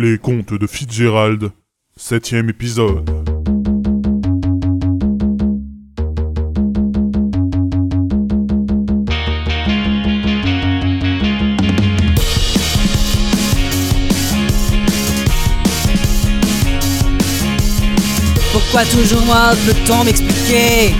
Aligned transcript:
Les 0.00 0.16
contes 0.16 0.54
de 0.54 0.68
Fitzgerald, 0.68 1.50
septième 1.96 2.48
épisode. 2.50 3.04
Pourquoi 18.52 18.84
toujours 18.84 19.22
moi 19.22 19.50
peut-on 19.66 20.04
m'expliquer 20.04 20.94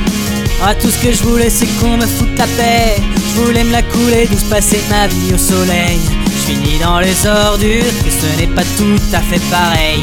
Ah 0.60 0.74
tout 0.74 0.90
ce 0.90 0.98
que 1.04 1.12
je 1.12 1.22
voulais 1.22 1.50
c'est 1.50 1.68
qu'on 1.78 1.98
me 1.98 2.04
foute 2.04 2.36
la 2.36 2.48
paix 2.48 2.96
Je 3.14 3.42
voulais 3.42 3.62
me 3.62 3.70
la 3.70 3.82
couler 3.84 4.26
douce 4.26 4.42
passer 4.50 4.80
ma 4.90 5.06
vie 5.06 5.34
au 5.34 5.38
soleil 5.38 6.17
Je 6.48 6.54
finis 6.54 6.78
dans 6.78 6.98
les 7.00 7.26
ordures 7.26 7.84
et 8.06 8.10
ce 8.10 8.40
n'est 8.40 8.54
pas 8.54 8.62
tout 8.62 8.98
à 9.12 9.20
fait 9.20 9.40
pareil. 9.50 10.02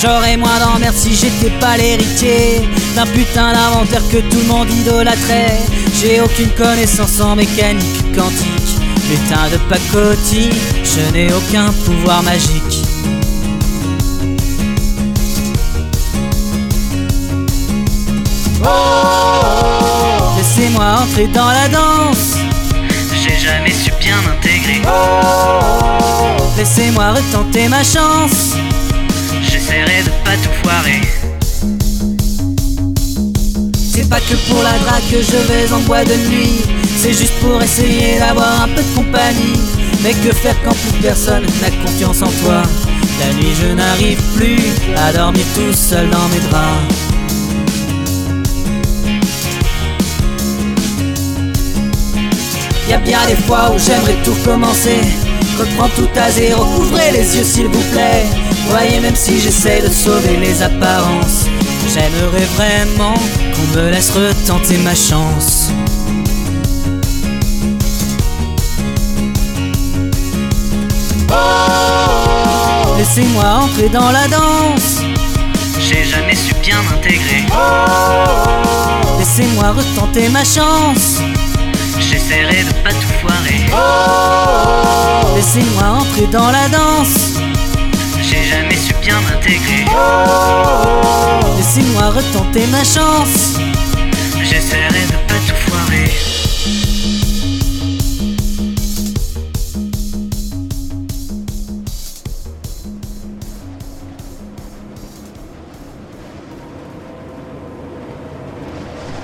J'aurais 0.00 0.36
moins 0.36 0.58
d'emmerde 0.58 0.94
si 0.94 1.14
j'étais 1.14 1.50
pas 1.60 1.76
l'héritier 1.76 2.68
D'un 2.94 3.06
putain 3.06 3.52
d'inventeur 3.52 4.02
que 4.10 4.18
tout 4.18 4.38
le 4.38 4.48
monde 4.48 4.70
idolâtrait. 4.70 5.60
J'ai 5.98 6.20
aucune 6.20 6.50
connaissance 6.50 7.20
en 7.20 7.36
mécanique 7.36 8.14
quantique. 8.14 8.76
Putain 9.08 9.48
de 9.50 9.56
pacotille, 9.68 10.50
je 10.84 11.12
n'ai 11.12 11.32
aucun 11.32 11.72
pouvoir 11.84 12.22
magique 12.22 12.79
Laissez-moi 20.60 20.84
entrer 21.00 21.26
dans 21.28 21.48
la 21.48 21.68
danse. 21.68 22.36
J'ai 23.14 23.38
jamais 23.38 23.70
su 23.70 23.90
bien 23.98 24.16
m'intégrer. 24.20 24.82
Laissez-moi 26.54 27.12
retenter 27.12 27.66
ma 27.68 27.82
chance. 27.82 28.56
J'essaierai 29.42 30.02
de 30.02 30.10
pas 30.22 30.36
tout 30.36 30.52
foirer. 30.62 31.00
C'est 33.74 34.06
pas 34.10 34.20
que 34.20 34.34
pour 34.50 34.62
la 34.62 34.78
drague 34.80 35.10
que 35.10 35.22
je 35.22 35.38
vais 35.50 35.72
en 35.72 35.80
bois 35.80 36.04
de 36.04 36.14
nuit. 36.28 36.60
C'est 36.98 37.14
juste 37.14 37.40
pour 37.40 37.62
essayer 37.62 38.18
d'avoir 38.18 38.64
un 38.64 38.68
peu 38.68 38.82
de 38.82 38.94
compagnie. 38.94 39.58
Mais 40.02 40.12
que 40.12 40.30
faire 40.30 40.56
quand 40.62 40.74
plus 40.74 41.00
personne 41.00 41.46
n'a 41.62 41.70
confiance 41.86 42.20
en 42.20 42.30
toi? 42.44 42.62
La 43.18 43.32
nuit 43.32 43.54
je 43.62 43.72
n'arrive 43.72 44.20
plus 44.36 44.60
à 44.94 45.10
dormir 45.10 45.44
tout 45.54 45.72
seul 45.72 46.10
dans 46.10 46.28
mes 46.28 46.40
draps 46.50 46.99
Y 52.90 52.92
a 52.92 52.98
bien 52.98 53.24
des 53.28 53.36
fois 53.36 53.70
où 53.72 53.78
j'aimerais 53.78 54.16
tout 54.24 54.32
recommencer 54.32 54.98
Reprends 55.60 55.88
tout 55.90 56.08
à 56.16 56.28
zéro, 56.28 56.64
ouvrez 56.76 57.12
les 57.12 57.36
yeux 57.36 57.44
s'il 57.44 57.68
vous 57.68 57.84
plaît. 57.92 58.24
Voyez 58.68 58.98
même 58.98 59.14
si 59.14 59.38
j'essaie 59.38 59.80
de 59.80 59.88
sauver 59.88 60.36
les 60.36 60.60
apparences 60.60 61.46
J'aimerais 61.86 62.46
vraiment 62.56 63.14
qu'on 63.14 63.78
me 63.78 63.90
laisse 63.90 64.10
retenter 64.10 64.78
ma 64.78 64.96
chance. 64.96 65.70
Laissez-moi 72.98 73.44
entrer 73.44 73.88
dans 73.88 74.10
la 74.10 74.26
danse. 74.26 75.02
J'ai 75.78 76.02
jamais 76.02 76.34
su 76.34 76.52
bien 76.60 76.82
m'intégrer. 76.82 77.46
Laissez-moi 79.20 79.74
retenter 79.78 80.28
ma 80.30 80.42
chance 80.42 81.20
J'essaierai 82.00 82.64
de 82.64 82.72
pas 82.82 82.90
tout 82.90 83.12
foirer. 83.20 83.60
Laissez-moi 85.36 85.84
entrer 86.00 86.26
dans 86.32 86.50
la 86.50 86.68
danse 86.68 87.38
J'ai 88.22 88.44
jamais 88.44 88.76
su 88.76 88.94
bien 89.02 89.20
m'intégrer. 89.20 89.84
Laissez-moi 91.56 92.10
retenter 92.10 92.66
ma 92.68 92.82
chance 92.84 93.58
J'essaierai 94.42 95.02
de 95.06 95.18
pas 95.28 95.40
tout 95.46 95.70
foirer. 95.70 96.10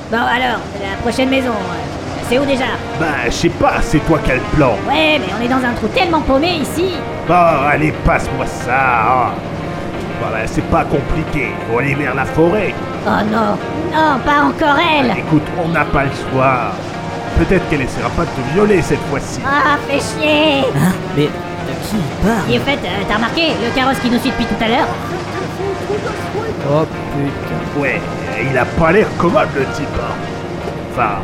Bon 0.09 0.19
alors, 0.19 0.60
la 0.81 0.97
prochaine 1.03 1.28
maison, 1.31 1.53
c'est 2.28 2.38
où 2.38 2.44
déjà 2.44 2.64
Bah, 3.00 3.06
je 3.26 3.31
sais 3.31 3.48
pas, 3.48 3.75
c'est 3.82 3.98
toi 4.06 4.19
qui 4.25 4.31
as 4.32 4.37
le 4.37 4.41
plan. 4.56 4.72
Ouais, 4.88 5.19
mais 5.20 5.26
on 5.38 5.44
est 5.44 5.48
dans 5.48 5.64
un 5.66 5.72
trou 5.75 5.88
tellement 5.88 6.20
paumé 6.20 6.48
ici. 6.62 6.92
Bon, 7.28 7.34
allez, 7.70 7.92
passe-moi 8.04 8.47
ça. 8.47 8.72
hein. 8.72 9.31
Voilà, 10.20 10.47
c'est 10.47 10.65
pas 10.70 10.84
compliqué. 10.84 11.50
Faut 11.70 11.78
aller 11.78 11.94
vers 11.94 12.15
la 12.15 12.25
forêt. 12.25 12.75
Oh 13.06 13.10
non, 13.31 13.56
non, 13.92 14.19
pas 14.25 14.42
encore 14.44 14.78
elle. 14.78 15.10
Écoute, 15.19 15.42
on 15.62 15.69
n'a 15.69 15.84
pas 15.84 16.04
le 16.04 16.10
choix. 16.10 16.72
Peut-être 17.38 17.69
qu'elle 17.69 17.82
essaiera 17.82 18.09
pas 18.10 18.22
de 18.22 18.28
te 18.31 18.54
violer 18.54 18.81
cette 18.81 19.03
fois-ci. 19.10 19.41
Ah, 19.47 19.76
fais 19.86 19.98
chier. 20.00 20.60
Hein 20.75 20.92
Mais 21.16 21.25
de 21.25 21.28
qui 21.28 21.97
il 21.97 22.26
parle? 22.26 22.50
Et 22.50 22.59
au 22.59 22.62
fait, 22.62 22.78
euh, 22.82 23.03
t'as 23.06 23.16
remarqué 23.16 23.48
le 23.62 23.75
carrosse 23.75 23.98
qui 23.98 24.09
nous 24.10 24.19
suit 24.19 24.31
depuis 24.31 24.47
tout 24.47 24.65
à 24.65 24.69
l'heure? 24.69 24.86
Oh 26.69 26.84
putain 26.84 27.81
Ouais, 27.81 28.00
il 28.50 28.56
a 28.56 28.65
pas 28.65 28.92
l'air 28.92 29.06
commode 29.19 29.48
le 29.54 29.65
type. 29.76 29.86
hein. 30.00 30.15
Enfin, 30.92 31.19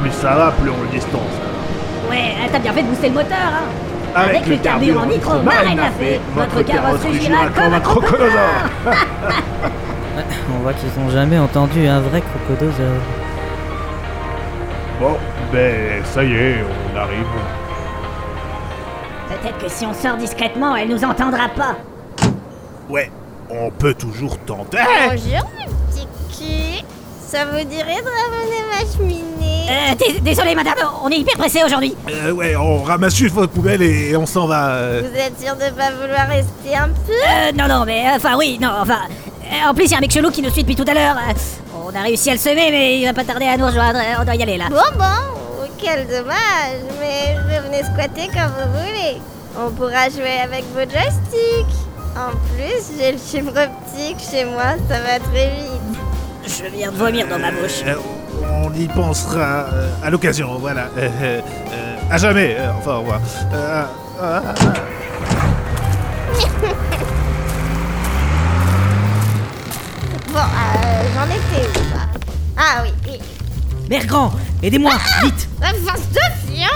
plus 0.00 0.12
ça 0.12 0.34
va, 0.34 0.52
plus 0.52 0.70
on 0.70 0.82
le 0.82 0.88
distance. 0.88 1.20
Ouais, 2.10 2.34
euh, 2.38 2.48
t'as 2.52 2.58
bien 2.58 2.72
fait 2.72 2.82
de 2.82 2.88
booster 2.88 3.08
le 3.08 3.14
moteur, 3.14 3.36
hein. 3.38 3.68
Avec 4.14 4.46
le 4.46 4.56
carburant 4.56 5.04
nitro 5.04 5.42
Marine 5.42 5.78
a 5.78 5.90
fait, 5.90 6.18
votre 6.34 6.62
carrosse 6.62 7.02
rugira 7.02 7.48
comme 7.54 7.74
un 7.74 7.80
crocodile. 7.80 8.30
On 10.54 10.62
voit 10.62 10.72
qu'ils 10.72 10.88
ont 10.98 11.10
jamais 11.10 11.38
entendu 11.38 11.86
un 11.86 12.00
vrai 12.00 12.22
crocodosaure 12.22 13.02
Bon, 14.98 15.16
ben, 15.52 16.02
ça 16.04 16.24
y 16.24 16.32
est, 16.32 16.64
on 16.64 16.96
arrive. 16.98 17.26
Peut-être 19.28 19.58
que 19.58 19.68
si 19.68 19.84
on 19.84 19.92
sort 19.92 20.16
discrètement, 20.16 20.74
elle 20.74 20.88
nous 20.88 21.04
entendra 21.04 21.48
pas. 21.54 21.76
Ouais, 22.88 23.10
on 23.50 23.70
peut 23.70 23.92
toujours 23.92 24.38
tenter. 24.38 24.78
Bonjour 25.10 25.50
mes 25.58 25.66
petits 25.66 26.08
culs. 26.30 26.84
Ça 27.20 27.44
vous 27.44 27.64
dirait 27.64 28.00
de 28.00 28.08
ramener 28.08 28.62
ma 28.70 28.80
cheminée 28.90 29.35
Euh, 29.68 29.94
dés- 29.98 30.20
désolé 30.20 30.54
madame, 30.54 30.74
on 31.02 31.08
est 31.10 31.16
hyper 31.18 31.36
pressé 31.36 31.62
aujourd'hui. 31.64 31.94
Euh, 32.10 32.30
ouais, 32.32 32.54
on 32.56 32.82
ramasse 32.82 33.14
juste 33.16 33.34
votre 33.34 33.52
poubelle 33.52 33.82
et 33.82 34.16
on 34.16 34.26
s'en 34.26 34.46
va. 34.46 34.68
euh. 34.70 35.02
Vous 35.02 35.18
êtes 35.18 35.40
sûr 35.40 35.54
de 35.56 35.70
pas 35.76 35.90
vouloir 35.90 36.28
rester 36.28 36.76
un 36.76 36.88
peu? 36.88 37.12
Euh, 37.12 37.52
non, 37.56 37.66
non, 37.68 37.84
mais 37.84 38.06
euh, 38.06 38.16
enfin 38.16 38.36
oui, 38.38 38.58
non, 38.60 38.70
enfin. 38.80 38.98
euh, 39.44 39.68
en 39.70 39.74
plus, 39.74 39.84
il 39.86 39.90
y 39.90 39.94
a 39.94 39.98
un 39.98 40.00
mec 40.00 40.12
chelou 40.12 40.30
qui 40.30 40.42
nous 40.42 40.50
suit 40.50 40.62
depuis 40.62 40.76
tout 40.76 40.88
à 40.88 40.94
l'heure. 40.94 41.16
Euh, 41.16 41.32
on 41.84 41.94
a 41.98 42.02
réussi 42.02 42.30
à 42.30 42.34
le 42.34 42.38
semer, 42.38 42.68
mais 42.70 43.00
il 43.00 43.06
va 43.06 43.12
pas 43.14 43.24
tarder 43.24 43.46
à 43.46 43.56
nous 43.56 43.66
rejoindre. 43.66 43.98
Euh, 43.98 44.20
On 44.20 44.24
doit 44.24 44.34
y 44.36 44.42
aller 44.42 44.56
là. 44.58 44.66
Bon 44.70 44.76
bon, 44.98 45.66
quel 45.82 46.06
dommage, 46.06 46.82
mais 47.00 47.36
revenez 47.56 47.82
squatter 47.84 48.28
quand 48.32 48.48
vous 48.56 48.72
voulez. 48.78 49.20
On 49.58 49.70
pourra 49.70 50.08
jouer 50.10 50.40
avec 50.44 50.64
vos 50.74 50.80
joysticks. 50.80 51.76
En 52.16 52.30
plus, 52.54 52.96
j'ai 52.98 53.12
le 53.12 53.18
fibre 53.18 53.52
optique 53.52 54.16
chez 54.30 54.44
moi, 54.46 54.74
ça 54.88 55.00
va 55.00 55.18
très 55.32 55.48
vite. 55.50 55.98
Je 56.46 56.64
viens 56.74 56.90
de 56.90 56.96
vomir 56.96 57.26
dans 57.28 57.38
ma 57.38 57.50
bouche. 57.50 57.82
Euh, 57.86 57.96
on 58.64 58.72
y 58.74 58.86
pensera 58.88 59.66
euh, 59.72 59.88
à 60.02 60.10
l'occasion, 60.10 60.56
voilà. 60.58 60.88
Euh, 60.96 61.08
euh, 61.22 61.40
à 62.10 62.18
jamais, 62.18 62.56
enfin, 62.78 62.96
au 62.96 63.00
revoir. 63.00 63.20
Bon, 70.32 70.40
euh, 70.40 71.02
j'en 71.14 71.24
étais 71.26 71.66
où 71.78 71.94
là 71.94 72.02
Ah 72.56 72.82
oui, 72.82 72.90
oui. 73.06 73.18
Mère 73.88 74.06
grand, 74.06 74.32
aidez-moi, 74.62 74.92
vite 75.22 75.48
La 75.60 75.68
face 75.68 76.08
de 76.10 76.20
fion 76.52 76.66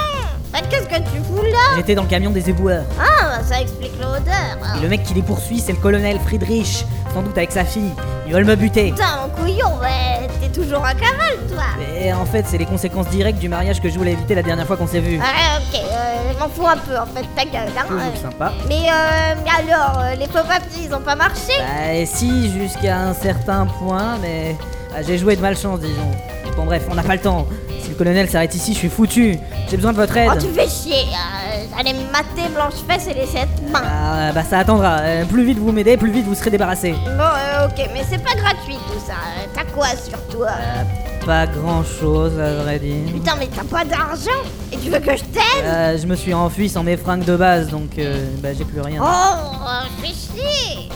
Bah, 0.52 0.60
Qu'est-ce 0.70 0.87
que 0.87 0.94
tu 0.96 1.22
fous 1.26 1.43
là 1.43 1.76
J'étais 1.76 1.94
dans 1.94 2.02
le 2.05 2.08
camion 2.08 2.31
des 2.31 2.49
éboueurs. 2.49 2.84
Ah, 2.99 3.38
bah, 3.38 3.44
ça 3.46 3.61
explique 3.61 3.93
l'odeur. 4.00 4.76
Et 4.78 4.81
le 4.82 4.88
mec 4.88 5.02
qui 5.02 5.14
les 5.14 5.22
poursuit, 5.22 5.61
c'est 5.61 5.72
le 5.72 5.78
colonel 5.78 6.19
Friedrich, 6.20 6.87
sans 7.12 7.22
doute 7.22 7.36
avec 7.36 7.52
sa 7.52 7.64
fille. 7.64 7.92
Ils 8.26 8.32
veulent 8.32 8.44
me 8.44 8.54
buter. 8.56 8.90
Putain, 8.90 9.22
mon 9.22 9.42
couillon, 9.42 9.78
ouais, 9.80 10.28
t'es 10.40 10.48
toujours 10.48 10.84
à 10.84 10.94
cavale, 10.94 11.38
toi 11.48 11.64
Et 12.00 12.12
en 12.12 12.24
fait, 12.24 12.44
c'est 12.46 12.58
les 12.58 12.66
conséquences 12.66 13.08
directes 13.08 13.38
du 13.38 13.48
mariage 13.48 13.80
que 13.80 13.88
je 13.88 13.98
voulais 13.98 14.12
éviter 14.12 14.34
la 14.34 14.42
dernière 14.42 14.66
fois 14.66 14.76
qu'on 14.76 14.86
s'est 14.86 15.00
vu. 15.00 15.18
Ah, 15.22 15.58
ok, 15.58 15.80
euh, 15.80 16.32
je 16.32 16.38
m'en 16.38 16.48
fous 16.48 16.66
un 16.66 16.76
peu, 16.76 16.96
en 16.96 17.06
fait, 17.06 17.26
ta 17.36 17.44
gueule, 17.44 17.72
hein. 17.76 17.84
Euh. 17.90 18.22
sympa. 18.22 18.52
Mais, 18.68 18.74
euh, 18.88 19.34
mais 19.44 19.72
alors, 19.72 19.98
euh, 20.00 20.14
les 20.14 20.26
papiers, 20.26 20.84
ils 20.84 20.94
ont 20.94 21.00
pas 21.00 21.16
marché 21.16 21.52
Bah 21.58 22.04
si, 22.06 22.50
jusqu'à 22.52 22.98
un 22.98 23.14
certain 23.14 23.66
point, 23.66 24.16
mais 24.22 24.56
ah, 24.94 25.02
j'ai 25.02 25.18
joué 25.18 25.36
de 25.36 25.40
malchance, 25.40 25.80
disons. 25.80 26.10
Bon 26.56 26.64
bref, 26.64 26.82
on 26.90 26.94
n'a 26.94 27.02
pas 27.02 27.14
le 27.14 27.20
temps. 27.20 27.46
Si 27.82 27.90
le 27.90 27.94
colonel 27.94 28.28
s'arrête 28.28 28.54
ici, 28.54 28.72
je 28.74 28.78
suis 28.78 28.88
foutu. 28.88 29.38
J'ai 29.70 29.76
besoin 29.76 29.92
de 29.92 29.96
votre 29.96 30.16
aide. 30.16 30.30
Oh, 30.32 30.38
tu 30.38 30.48
fais 30.48 30.68
chier, 30.68 31.04
euh, 31.04 31.39
me 31.88 32.12
mater 32.12 32.49
blanche-fesse 32.55 33.09
et 33.09 33.15
les 33.15 33.27
sept 33.27 33.49
mains. 33.73 33.82
Ah, 33.85 34.32
bah 34.32 34.43
ça 34.44 34.59
attendra. 34.61 34.99
Euh, 35.00 35.25
plus 35.25 35.44
vite 35.44 35.59
vous 35.59 35.73
m'aidez, 35.73 35.97
plus 35.97 36.11
vite 36.11 36.27
vous 36.27 36.35
serez 36.35 36.50
débarrassé. 36.50 36.93
Bon, 36.93 37.23
euh, 37.23 37.67
ok, 37.67 37.91
mais 37.93 38.03
c'est 38.09 38.23
pas 38.23 38.35
gratuit 38.35 38.77
tout 38.87 39.00
ça. 39.06 39.15
Euh, 39.15 39.47
T'as 39.55 39.65
quoi 39.65 39.87
sur 39.88 40.19
toi 40.29 40.49
Euh, 40.50 41.27
pas 41.27 41.47
grand 41.47 41.82
chose 41.85 42.38
à 42.38 42.62
vrai 42.62 42.79
dire. 42.79 43.12
Putain, 43.12 43.32
mais 43.38 43.49
t'as 43.55 43.65
pas 43.65 43.85
d'argent 43.85 44.31
Et 44.73 44.77
tu 44.77 44.91
veux 44.91 44.99
que 45.00 45.17
je 45.17 45.25
t'aide? 45.25 45.65
Euh, 45.65 45.99
je 45.99 46.06
me 46.06 46.15
suis 46.17 46.32
enfui 46.35 46.69
sans 46.69 46.82
mes 46.82 46.97
fringues 46.97 47.25
de 47.25 47.37
base 47.37 47.69
donc 47.69 47.99
euh, 47.99 48.27
bah, 48.43 48.50
j'ai 48.56 48.65
plus 48.65 48.81
rien. 48.81 49.03
Oh, 49.03 49.67
fais 50.03 50.09
chier 50.09 50.88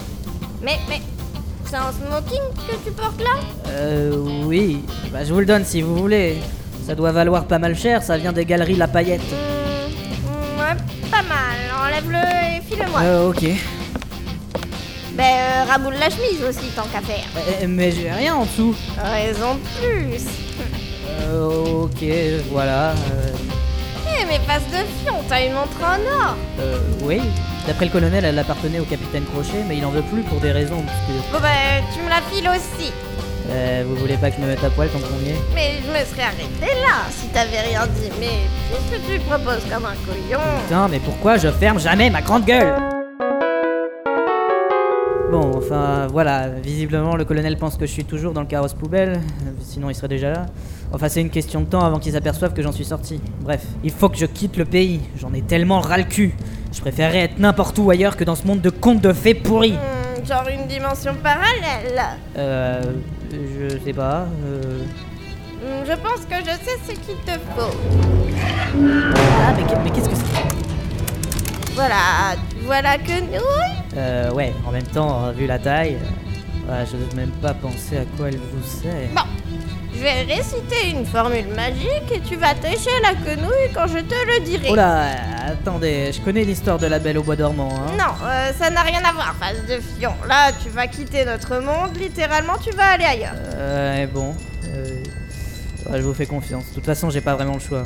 Mais, 0.61 0.79
mais, 0.89 1.01
c'est 1.65 1.75
un 1.75 1.91
smoking 1.91 2.41
que 2.67 2.75
tu 2.85 2.91
portes 2.91 3.19
là? 3.19 3.39
Euh, 3.69 4.15
oui, 4.45 4.83
bah, 5.11 5.19
je 5.23 5.33
vous 5.33 5.39
le 5.39 5.45
donne 5.45 5.65
si 5.65 5.81
vous 5.81 5.95
voulez. 5.95 6.37
Ça 6.87 6.93
doit 6.95 7.11
valoir 7.11 7.45
pas 7.45 7.57
mal 7.59 7.75
cher, 7.75 8.03
ça 8.03 8.17
vient 8.17 8.31
des 8.33 8.45
galeries 8.45 8.75
La 8.75 8.87
Paillette. 8.87 9.21
Enlève-le 11.95 12.57
et 12.57 12.61
file-le-moi. 12.67 12.99
Euh, 13.03 13.29
ok. 13.29 13.43
Ben, 15.13 15.23
euh, 15.23 15.63
raboule 15.71 15.93
la 15.97 16.09
chemise 16.09 16.43
aussi, 16.47 16.67
tant 16.75 16.83
qu'à 16.91 16.99
faire. 17.01 17.23
Euh, 17.37 17.65
mais 17.69 17.91
j'ai 17.91 18.11
rien 18.11 18.35
en 18.35 18.43
dessous. 18.43 18.75
Raison 19.01 19.55
de 19.55 19.59
plus. 19.79 20.23
Euh, 21.21 21.83
ok, 21.83 22.03
voilà. 22.51 22.89
Euh, 22.91 23.31
Eh, 24.19 24.25
mais 24.25 24.39
passe 24.45 24.63
de 24.71 24.83
fion, 25.03 25.15
t'as 25.29 25.45
une 25.45 25.53
montre 25.53 25.77
en 25.81 26.27
or. 26.29 26.35
euh, 26.59 26.77
oui. 27.03 27.21
D'après 27.65 27.85
le 27.85 27.91
colonel, 27.91 28.25
elle 28.25 28.37
appartenait 28.39 28.79
au 28.79 28.83
capitaine 28.85 29.23
Crochet, 29.25 29.63
mais 29.67 29.77
il 29.77 29.85
en 29.85 29.89
veut 29.89 30.03
plus 30.03 30.21
pour 30.23 30.39
des 30.39 30.51
raisons 30.51 30.79
obscures. 30.79 31.23
Bon, 31.31 31.39
ben, 31.41 31.83
tu 31.93 32.01
me 32.01 32.09
la 32.09 32.21
files 32.31 32.49
aussi. 32.49 32.91
Euh, 33.49 33.83
vous 33.87 33.95
voulez 33.95 34.17
pas 34.17 34.29
que 34.31 34.37
je 34.37 34.41
me 34.41 34.47
mette 34.47 34.63
à 34.63 34.69
poil 34.69 34.89
tant 34.89 34.99
qu'on 34.99 35.23
y 35.25 35.29
est 35.29 35.35
Mais 35.53 35.73
je 35.85 35.87
me 35.87 36.05
serais 36.05 36.23
arrêté 36.23 36.73
là 36.81 37.03
si 37.11 37.27
t'avais 37.27 37.59
rien 37.61 37.85
dit. 37.87 38.09
Mais 38.19 38.27
qu'est-ce 38.71 38.97
que 38.97 39.13
tu 39.13 39.19
proposes 39.21 39.63
comme 39.71 39.85
un 39.85 39.95
couillon 40.05 40.39
Putain, 40.63 40.87
mais 40.87 40.99
pourquoi 40.99 41.37
je 41.37 41.49
ferme 41.49 41.79
jamais 41.79 42.09
ma 42.09 42.21
grande 42.21 42.45
gueule 42.45 42.73
Bon, 45.31 45.51
enfin, 45.57 46.07
voilà. 46.11 46.49
Visiblement, 46.49 47.15
le 47.15 47.25
colonel 47.25 47.57
pense 47.57 47.77
que 47.77 47.85
je 47.85 47.91
suis 47.91 48.05
toujours 48.05 48.31
dans 48.33 48.41
le 48.41 48.47
carrosse 48.47 48.73
poubelle. 48.73 49.19
Sinon, 49.59 49.89
il 49.89 49.95
serait 49.95 50.07
déjà 50.07 50.31
là. 50.31 50.45
Enfin, 50.93 51.09
c'est 51.09 51.21
une 51.21 51.29
question 51.31 51.61
de 51.61 51.65
temps 51.65 51.83
avant 51.83 51.99
qu'ils 51.99 52.13
s'aperçoivent 52.13 52.53
que 52.53 52.61
j'en 52.61 52.71
suis 52.71 52.85
sorti. 52.85 53.19
Bref, 53.41 53.61
il 53.83 53.91
faut 53.91 54.07
que 54.09 54.17
je 54.17 54.25
quitte 54.27 54.55
le 54.57 54.65
pays. 54.65 55.01
J'en 55.17 55.33
ai 55.33 55.41
tellement 55.41 55.81
ras 55.81 55.97
le 55.97 56.03
cul. 56.03 56.35
Je 56.71 56.79
préférerais 56.79 57.19
être 57.23 57.39
n'importe 57.39 57.77
où 57.79 57.89
ailleurs 57.89 58.17
que 58.17 58.23
dans 58.23 58.35
ce 58.35 58.45
monde 58.45 58.61
de 58.61 58.69
contes 58.69 59.01
de 59.01 59.13
fées 59.13 59.33
pourris. 59.33 59.73
Hmm, 59.73 60.25
Genre 60.25 60.45
une 60.49 60.67
dimension 60.67 61.13
parallèle. 61.21 62.01
Euh. 62.37 62.81
Je 63.31 63.77
sais 63.83 63.93
pas. 63.93 64.27
Euh. 64.45 64.83
Je 65.87 65.93
pense 65.93 66.25
que 66.29 66.35
je 66.39 66.51
sais 66.63 66.77
ce 66.85 66.91
qu'il 66.91 67.15
te 67.25 67.31
faut. 67.55 67.75
Ah, 68.77 69.53
mais, 69.57 69.63
qu'est- 69.63 69.79
mais 69.83 69.89
qu'est-ce 69.91 70.09
que 70.09 70.15
c'est? 70.15 71.73
Voilà, 71.73 72.35
voilà 72.63 72.97
que 72.97 73.19
nous. 73.21 73.97
Euh, 73.97 74.31
ouais, 74.31 74.53
en 74.67 74.71
même 74.71 74.83
temps, 74.83 75.31
vu 75.31 75.45
la 75.47 75.59
taille. 75.59 75.97
euh, 76.69 76.85
je 76.89 76.97
n'ose 76.97 77.13
même 77.15 77.31
pas 77.41 77.53
penser 77.53 77.97
à 77.97 78.05
quoi 78.17 78.27
elle 78.29 78.37
vous 78.37 78.63
sert. 78.63 79.09
Bon, 79.15 79.21
je 79.95 80.01
vais 80.01 80.21
réciter 80.33 80.89
une 80.91 81.05
formule 81.05 81.47
magique 81.55 82.11
et 82.13 82.19
tu 82.19 82.35
vas 82.35 82.53
têcher 82.53 82.89
la 83.01 83.13
quenouille 83.13 83.71
quand 83.73 83.87
je 83.87 83.99
te 83.99 84.13
le 84.39 84.43
dirai. 84.43 84.67
Oh 84.71 84.75
là, 84.75 85.07
attendez, 85.47 86.11
je 86.13 86.19
connais 86.21 86.43
l'histoire 86.43 86.77
de 86.77 86.87
la 86.87 86.99
belle 86.99 87.17
au 87.17 87.23
bois 87.23 87.35
dormant, 87.35 87.69
hein. 87.73 87.91
Non, 87.97 88.13
euh, 88.27 88.51
ça 88.57 88.69
n'a 88.69 88.81
rien 88.81 89.01
à 89.03 89.13
voir, 89.13 89.35
face 89.39 89.65
de 89.67 89.79
fion. 89.81 90.13
Là, 90.27 90.51
tu 90.61 90.69
vas 90.69 90.87
quitter 90.87 91.23
notre 91.25 91.57
monde, 91.59 91.95
littéralement, 91.97 92.57
tu 92.57 92.71
vas 92.71 92.91
aller 92.93 93.05
ailleurs. 93.05 93.35
Euh, 93.55 94.07
bon. 94.07 94.35
euh, 94.67 95.01
je 95.93 96.01
vous 96.01 96.13
fais 96.13 96.25
confiance. 96.25 96.69
De 96.69 96.75
toute 96.75 96.85
façon, 96.85 97.09
j'ai 97.09 97.21
pas 97.21 97.35
vraiment 97.35 97.53
le 97.53 97.59
choix. 97.59 97.83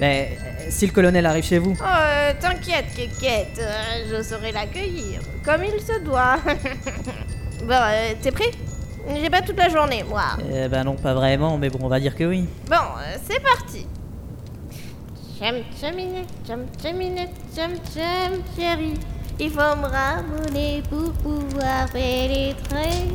Mais 0.00 0.36
euh, 0.40 0.64
si 0.70 0.86
le 0.86 0.92
colonel 0.92 1.24
arrive 1.24 1.44
chez 1.44 1.58
vous. 1.58 1.76
Oh, 1.78 1.84
euh, 1.86 2.32
t'inquiète, 2.40 2.86
Kékette, 2.96 3.60
euh, 3.60 3.72
je 4.10 4.22
saurai 4.24 4.50
l'accueillir, 4.50 5.20
comme 5.44 5.62
il 5.62 5.80
se 5.80 6.00
doit. 6.00 6.36
bon, 7.62 7.70
euh, 7.70 8.12
t'es 8.20 8.32
prêt? 8.32 8.50
J'ai 9.08 9.30
pas 9.30 9.42
toute 9.42 9.56
la 9.56 9.68
journée, 9.68 10.04
moi. 10.08 10.36
Eh 10.50 10.68
ben 10.68 10.84
non, 10.84 10.94
pas 10.96 11.14
vraiment, 11.14 11.58
mais 11.58 11.68
bon, 11.68 11.78
on 11.82 11.88
va 11.88 12.00
dire 12.00 12.14
que 12.16 12.24
oui. 12.24 12.48
Bon, 12.68 12.74
euh, 12.74 13.16
c'est 13.28 13.40
parti. 13.40 13.86
Chum 15.38 15.56
chuminette, 15.78 16.28
chum 16.46 16.64
chuminette, 16.80 17.34
chum 17.54 17.72
chum 17.92 18.40
chérie. 18.56 18.94
Il 19.38 19.50
faut 19.50 19.58
me 19.58 19.86
ramener 19.86 20.82
pour 20.88 21.12
pouvoir 21.12 21.86
pénétrer. 21.92 23.08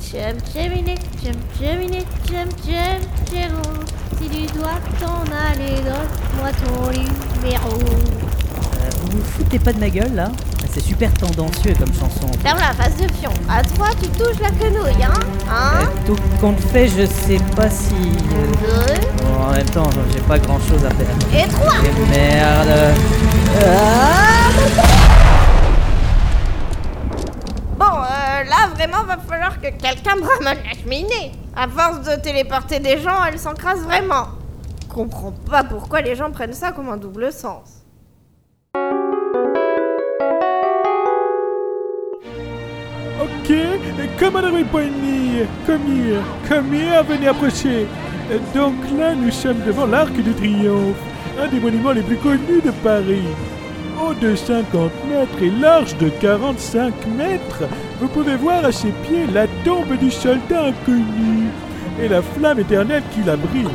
Chum 0.00 0.38
chuminette, 0.52 1.04
chum 1.22 1.34
chuminette, 1.58 2.06
chum 2.26 2.48
chum 2.64 3.00
chéro. 3.30 3.62
Si 4.18 4.28
tu 4.30 4.46
dois 4.58 4.78
t'en 5.00 5.22
aller, 5.34 5.76
donne-moi 5.82 6.50
ton 6.64 6.90
numéro. 6.90 7.76
Euh, 7.76 8.90
vous 9.02 9.18
vous 9.18 9.24
foutez 9.24 9.58
pas 9.58 9.72
de 9.72 9.80
ma 9.80 9.90
gueule 9.90 10.14
là 10.14 10.30
C'est 10.78 10.82
super 10.88 11.10
tendancieux 11.14 11.72
comme 11.78 11.92
chanson. 11.94 12.26
Ferme 12.42 12.58
la 12.58 12.74
face 12.74 12.96
de 12.96 13.10
fion. 13.14 13.30
À 13.48 13.62
toi, 13.62 13.86
tu 13.98 14.08
touches 14.10 14.38
la 14.42 14.50
quenouille, 14.50 15.02
hein 15.02 15.12
Hein 15.50 15.80
Euh, 15.84 15.86
tout 16.06 16.16
compte 16.38 16.60
fait, 16.60 16.86
je 16.88 17.06
sais 17.06 17.38
pas 17.56 17.70
si. 17.70 17.94
euh, 17.94 18.94
Deux 18.94 19.24
bon, 19.24 19.42
en 19.42 19.52
même 19.52 19.64
temps, 19.70 19.88
j'ai 20.12 20.20
pas 20.20 20.38
grand 20.38 20.58
chose 20.58 20.84
à 20.84 20.90
faire. 20.90 21.44
et 21.44 21.48
trois. 21.48 21.72
Et 21.82 22.10
merde. 22.10 22.94
Bon, 27.78 27.84
euh, 27.86 28.44
là, 28.44 28.68
vraiment, 28.74 29.02
va 29.04 29.16
falloir 29.26 29.58
que 29.60 29.68
quelqu'un 29.68 30.16
me 30.16 30.26
ramène 30.26 30.62
la 30.62 30.74
cheminée. 30.82 31.32
À 31.56 31.68
force 31.68 32.02
de 32.02 32.20
téléporter 32.20 32.80
des 32.80 32.98
gens, 33.00 33.24
elle 33.26 33.38
s'encrasse 33.38 33.78
vraiment. 33.80 34.26
Comprends 34.92 35.32
pas 35.50 35.64
pourquoi 35.64 36.02
les 36.02 36.14
gens 36.14 36.30
prennent 36.30 36.52
ça 36.52 36.72
comme 36.72 36.90
un 36.90 36.96
double 36.98 37.32
sens. 37.32 37.75
Ok, 43.26 43.52
commandeur 44.20 44.52
Poigny, 44.70 45.42
come 45.66 45.80
here, 45.88 46.22
come 46.48 46.72
here, 46.72 47.02
venez 47.02 47.26
approcher. 47.26 47.88
Donc 48.54 48.74
là, 48.96 49.16
nous 49.16 49.32
sommes 49.32 49.60
devant 49.66 49.86
l'Arc 49.86 50.12
de 50.12 50.32
Triomphe, 50.32 50.94
un 51.42 51.48
des 51.48 51.58
monuments 51.58 51.90
les 51.90 52.02
plus 52.02 52.18
connus 52.18 52.62
de 52.64 52.70
Paris. 52.84 53.26
Haut 54.00 54.14
de 54.14 54.36
50 54.36 54.92
mètres 55.10 55.42
et 55.42 55.50
large 55.60 55.96
de 55.96 56.08
45 56.08 56.94
mètres, 57.18 57.64
vous 58.00 58.06
pouvez 58.06 58.36
voir 58.36 58.64
à 58.64 58.70
ses 58.70 58.90
pieds 58.90 59.26
la 59.34 59.48
tombe 59.64 59.98
du 59.98 60.10
soldat 60.12 60.66
inconnu 60.66 61.48
et 62.00 62.06
la 62.06 62.22
flamme 62.22 62.60
éternelle 62.60 63.02
qui 63.12 63.24
la 63.24 63.36
brille. 63.36 63.66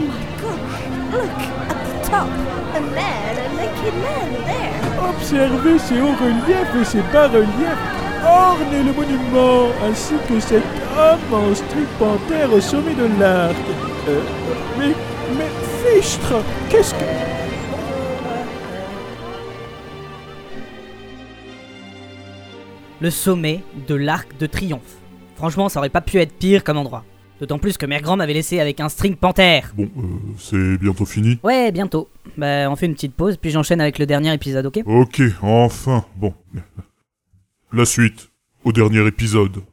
Observez 5.10 5.78
ces 5.78 6.00
hauts 6.00 6.16
reliefs 6.22 6.82
et 6.82 6.86
ces 6.86 7.02
bas 7.12 7.28
reliefs 7.28 8.01
ornent 8.24 8.86
le 8.86 8.94
monument, 8.94 9.70
ainsi 9.84 10.14
que 10.28 10.40
cet 10.40 10.64
homme 10.98 11.34
en 11.34 11.56
string 11.56 11.86
panthère 12.00 12.54
au 12.54 12.62
sommet 12.62 12.94
de 12.94 13.08
l'arc. 13.20 13.56
Euh, 14.08 14.22
mais, 14.78 14.94
mais, 15.38 15.50
fichtre, 15.84 16.36
qu'est-ce 16.70 16.94
que... 16.94 17.04
Le 23.00 23.10
sommet 23.10 23.62
de 23.88 23.96
l'Arc 23.96 24.38
de 24.40 24.46
Triomphe. 24.46 24.98
Franchement, 25.36 25.70
ça 25.70 25.80
aurait 25.80 25.90
pas 25.90 26.02
pu 26.02 26.20
être 26.20 26.34
pire 26.34 26.64
comme 26.64 26.78
endroit. 26.78 27.04
D'autant 27.40 27.58
plus 27.58 27.76
que 27.76 27.88
Mère 27.88 28.02
Grand 28.02 28.16
m'avait 28.16 28.34
laissé 28.34 28.60
avec 28.60 28.80
un 28.80 28.90
string 28.90 29.16
panthère. 29.16 29.74
Bon, 29.76 29.90
euh, 29.98 30.02
c'est 30.38 30.78
bientôt 30.78 31.06
fini. 31.06 31.40
Ouais, 31.44 31.72
bientôt. 31.72 32.08
Bah, 32.38 32.70
on 32.70 32.76
fait 32.76 32.86
une 32.86 32.94
petite 32.94 33.16
pause, 33.16 33.38
puis 33.38 33.50
j'enchaîne 33.50 33.82
avec 33.82 33.98
le 33.98 34.06
dernier 34.06 34.32
épisode, 34.32 34.68
ok? 34.68 34.82
Ok, 34.86 35.24
enfin, 35.42 36.06
bon. 36.16 36.36
La 37.74 37.86
suite, 37.86 38.30
au 38.66 38.74
dernier 38.74 39.08
épisode. 39.08 39.64